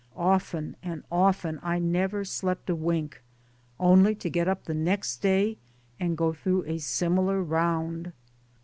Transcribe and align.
Often 0.17 0.77
and 0.81 1.03
often 1.11 1.59
I 1.61 1.77
never 1.77 2.25
slept 2.25 2.71
a 2.71 2.75
wink 2.75 3.21
only 3.79 4.15
to 4.15 4.31
get 4.31 4.47
up 4.47 4.63
the 4.65 4.73
next 4.73 5.17
day 5.17 5.59
and 5.99 6.17
go 6.17 6.33
through 6.33 6.63
a 6.63 6.79
s'imilar 6.79 7.43
round. 7.47 8.11